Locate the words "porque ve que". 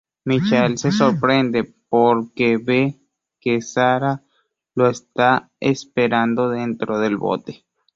1.87-3.61